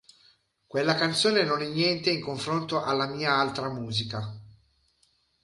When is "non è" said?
1.43-1.67